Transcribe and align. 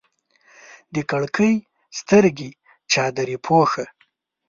د 0.93 0.95
کړکۍ 1.09 1.53
سترګې 1.99 2.49
چادرې 2.91 3.37
پوښه 3.45 3.85